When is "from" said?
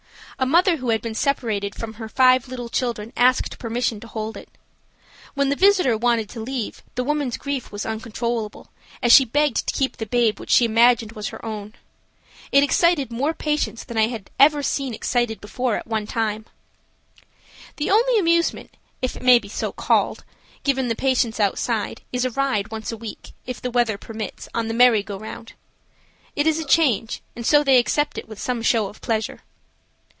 1.75-1.93